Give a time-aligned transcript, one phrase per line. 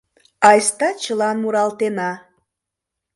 [0.47, 2.11] Айста чылан муралтена